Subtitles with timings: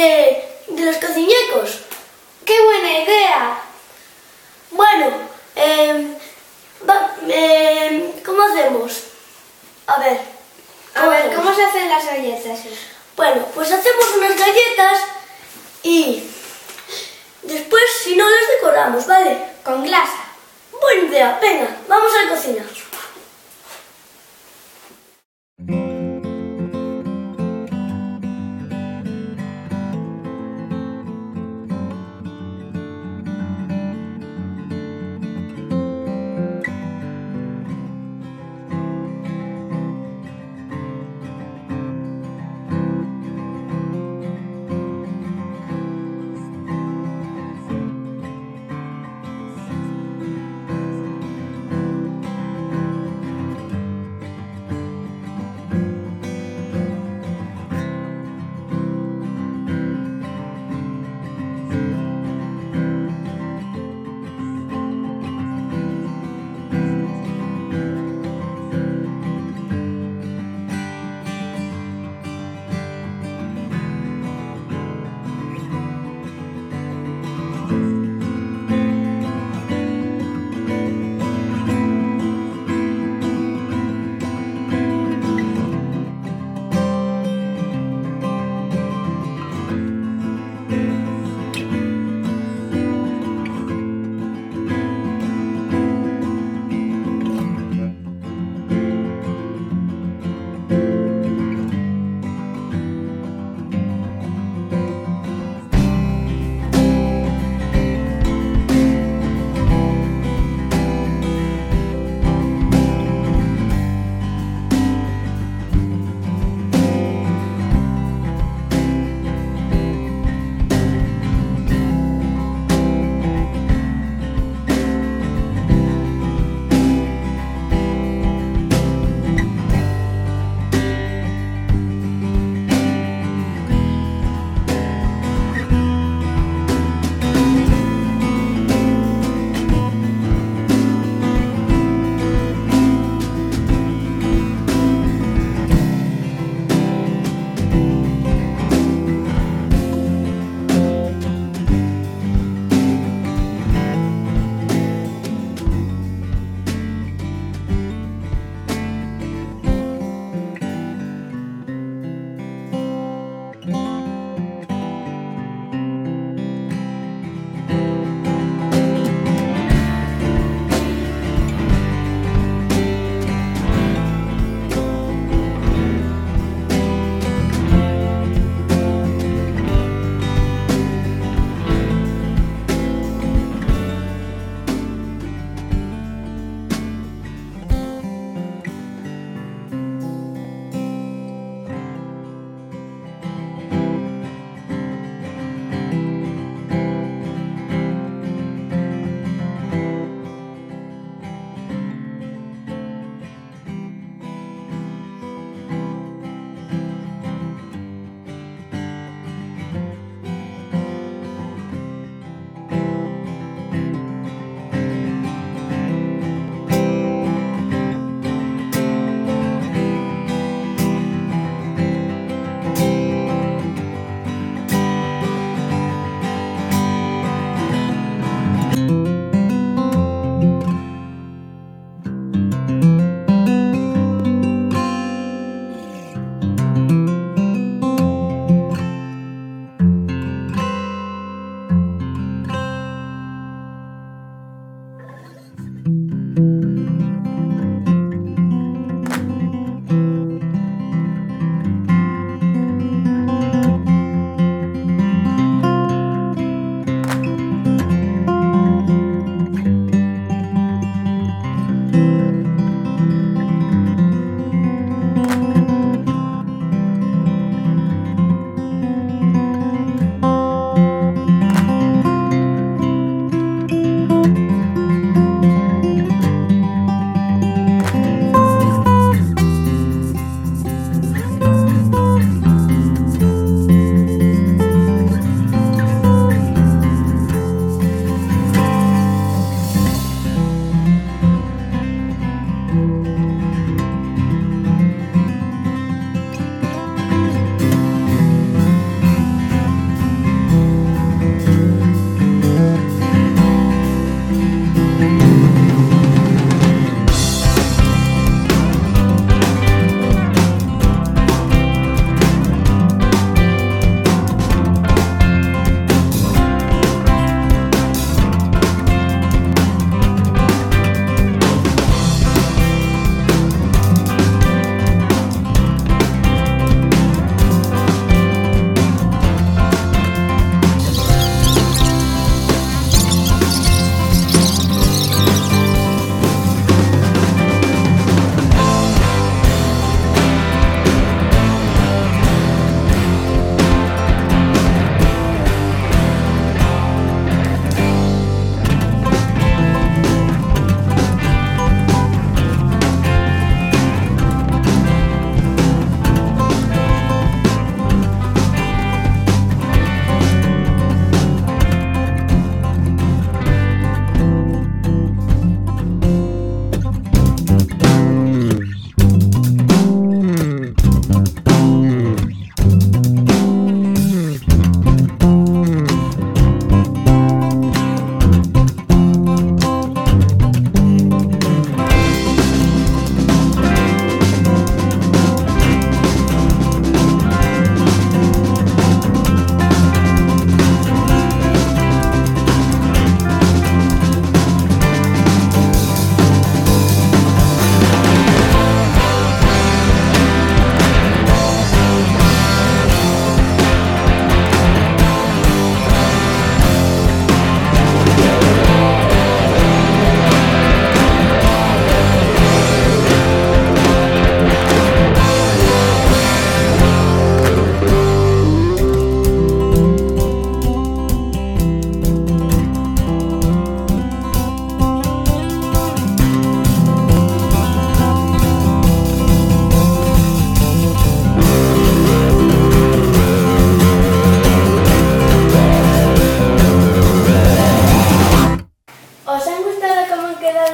[0.00, 1.80] de, de los cociñecos.
[2.44, 3.60] ¡Qué buena idea!
[4.70, 5.06] Bueno,
[6.88, 8.92] va- em, ¿cómo hacemos?
[9.86, 10.18] A ver.
[10.94, 11.36] A ver, hacemos?
[11.36, 12.58] ¿cómo se hacen las galletas?
[13.16, 15.02] Bueno, pues hacemos unas galletas
[15.82, 16.24] y
[17.42, 19.38] después, si no, las decoramos, ¿vale?
[19.64, 20.24] Con glasa.
[20.80, 22.64] Buena idea, venga, vamos a la cocina.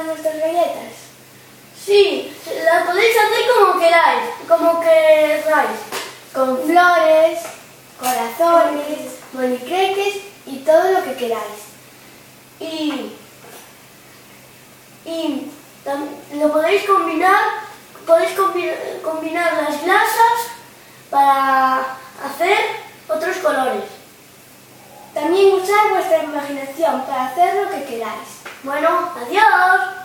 [0.03, 0.93] Nuestras galletas?
[1.85, 2.35] Sí,
[2.65, 5.79] las podéis hacer como queráis, como queráis.
[6.33, 7.39] Con flores,
[7.99, 10.15] corazones, monicreques
[10.45, 11.63] y todo lo que queráis.
[12.59, 13.13] Y,
[15.05, 15.51] y
[16.33, 17.39] lo podéis combinar,
[18.05, 20.37] podéis combi- combinar las glasas
[21.09, 22.57] para hacer
[23.07, 23.83] otros colores.
[25.13, 28.46] También usar vuestra imaginación para hacer lo que queráis.
[28.63, 29.97] Bueno, adiós.